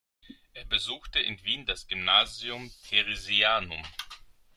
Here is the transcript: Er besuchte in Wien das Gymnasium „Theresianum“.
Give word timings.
Er 0.55 0.65
besuchte 0.65 1.19
in 1.19 1.43
Wien 1.43 1.67
das 1.67 1.85
Gymnasium 1.87 2.71
„Theresianum“. 2.89 3.83